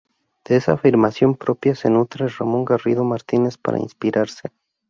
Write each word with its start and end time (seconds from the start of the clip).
De 0.45 0.55
esa 0.55 0.71
afirmación 0.73 1.35
propia 1.35 1.75
se 1.75 1.87
nutre 1.91 2.25
Ramón 2.27 2.65
Garrido 2.65 3.03
Martínez 3.03 3.59
para 3.59 3.77
inspirarse. 3.77 4.49